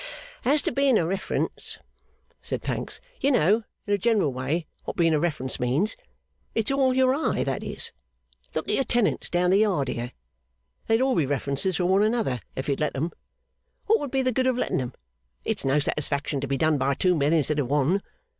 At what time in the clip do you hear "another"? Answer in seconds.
12.01-12.39